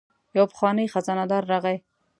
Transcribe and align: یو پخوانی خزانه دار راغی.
یو 0.37 0.45
پخوانی 0.51 0.91
خزانه 0.93 1.25
دار 1.31 1.43
راغی. 1.51 1.77